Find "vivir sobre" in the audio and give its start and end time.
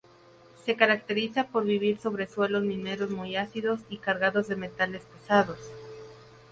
1.63-2.25